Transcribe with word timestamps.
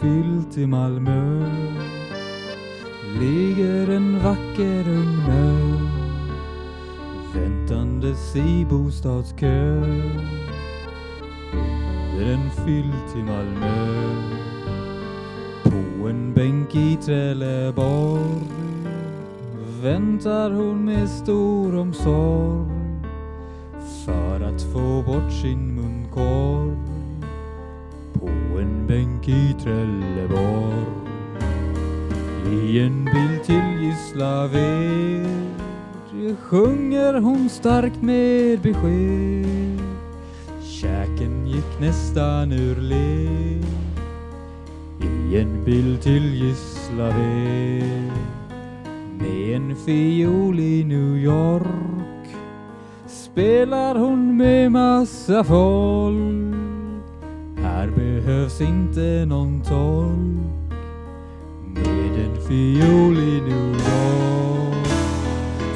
filt 0.00 0.58
i 0.58 0.66
Malmö. 0.66 1.48
Ligger 3.20 3.90
en 3.90 4.18
vacker 4.18 4.88
ung 4.88 5.16
mö 5.28 5.74
väntandes 7.34 8.36
i 8.36 8.66
bostadskö. 8.70 9.80
Under 12.12 12.32
en 12.32 12.50
filt 12.50 13.16
i 13.16 13.22
Malmö 13.22 14.14
på 15.62 16.08
en 16.08 16.32
bänk 16.34 16.74
i 16.74 16.96
Trelleborg 16.96 18.64
väntar 19.82 20.50
hon 20.50 20.84
med 20.84 21.08
stor 21.08 21.76
omsorg 21.76 22.68
för 24.04 24.40
att 24.40 24.62
få 24.62 25.02
bort 25.02 25.32
sin 25.32 25.74
munkorg 25.74 26.63
bänk 29.24 29.28
i 29.28 29.54
Trelleborg. 29.62 30.84
I 32.52 32.78
en 32.78 33.04
bil 33.04 33.38
till 33.44 33.80
Gislaved 33.80 35.26
sjunger 36.40 37.20
hon 37.20 37.48
starkt 37.48 38.02
med 38.02 38.60
besked. 38.60 39.80
Käken 40.62 41.46
gick 41.46 41.80
nästan 41.80 42.52
ur 42.52 42.76
led 42.80 43.64
i 45.02 45.38
en 45.38 45.64
bil 45.64 45.98
till 46.02 46.34
Gislaved 46.34 48.12
med 49.18 49.56
en 49.56 49.76
fiol 49.76 50.60
i 50.60 50.84
New 50.84 51.16
York 51.16 52.36
spelar 53.06 53.94
hon 53.94 54.36
med 54.36 54.72
massa 54.72 55.44
folk 55.44 56.63
här 57.84 57.90
behövs 57.90 58.60
inte 58.60 59.24
någon 59.28 59.62
tolk 59.62 60.72
med 61.74 62.24
en 62.24 62.36
fiol 62.48 63.18
i 63.18 63.40
New 63.40 63.70
York. 63.70 64.86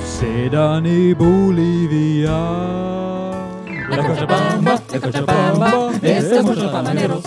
Sedan 0.05 0.87
i 0.87 1.15
Bolivia 1.15 2.39
La 3.91 4.09
Cochabamba, 4.09 4.79
la 4.93 5.01
Cochabamba, 5.01 5.93
estamos 6.03 6.57
los 6.57 6.73
bananeros. 6.73 7.25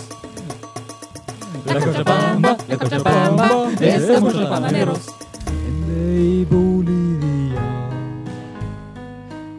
La 1.66 1.74
Cochabamba, 1.74 2.58
la 2.68 2.78
Cochabamba, 2.78 3.72
estamos 3.80 4.36
los 4.36 4.50
bananeros. 4.50 5.10
hände 5.48 6.22
i 6.22 6.46
Bolivia 6.46 7.92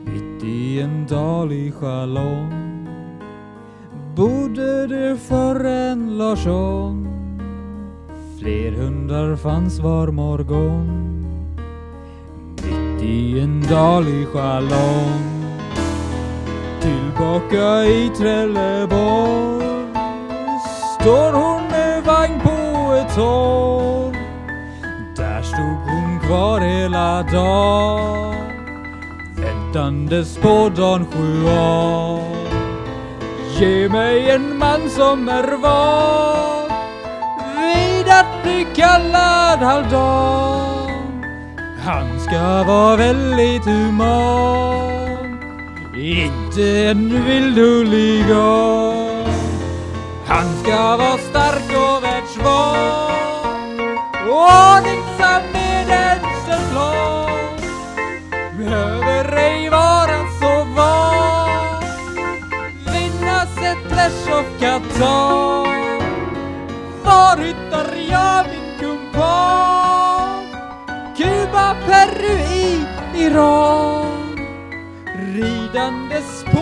mitt 0.05 0.44
i 0.44 0.81
en 0.81 1.06
dal 1.06 1.53
i 1.53 1.72
Chalon 1.81 2.81
bodde 4.17 4.87
det 4.87 5.17
för 5.17 5.65
en 5.65 6.19
Larsson? 6.19 7.09
Fler 8.39 8.73
hundar 8.73 9.37
fanns 9.37 9.78
var 9.78 10.09
morgon. 10.09 11.25
Mitt 12.56 13.03
i 13.03 13.41
en 13.41 13.62
dal 13.62 14.09
i 14.09 14.27
Chalon 14.33 15.43
tillbaka 16.83 17.84
i 17.84 18.11
Trelleborg. 18.19 19.62
Står 21.00 21.33
hon 21.33 21.62
med 21.71 22.05
vagn 22.05 22.41
på 22.41 22.94
ett 22.94 23.15
torg? 23.15 24.17
Där 25.17 25.43
stod 25.43 25.79
hon 25.91 26.21
kvar 26.21 26.61
hela 26.61 27.23
dagen. 27.23 28.34
Väntandes 29.37 30.37
på 30.37 30.71
dan 30.77 31.06
sju 31.06 31.44
år. 31.44 32.42
Ge 33.59 33.89
mig 33.89 34.31
en 34.31 34.59
man 34.59 34.91
som 34.91 35.29
är 35.29 35.57
van 35.57 36.71
vid 37.57 38.09
att 38.09 38.43
bli 38.43 38.67
kallad 38.75 39.59
halvdan. 39.59 40.91
Han 41.85 42.21
ska 42.21 42.62
vara 42.62 42.97
väldigt 42.97 43.65
human. 43.65 45.41
Inte 45.97 46.62
en 46.91 47.25
vild 47.25 47.59
huligan. 47.59 49.27
Han 50.27 50.57
ska 50.62 50.97
vara 50.97 51.19
stark 51.19 51.62
Clash 64.62 64.77
of 64.77 64.83
Qatar 64.93 65.67
Var 67.05 67.37
hittar 67.37 67.97
jag 68.11 68.47
min 68.47 68.78
kumpan? 68.78 70.45
Kuba, 71.17 71.77
Peru, 71.87 72.39
i 72.39 72.87
Iran 73.15 74.39
Ridandes 75.34 76.45
på 76.45 76.62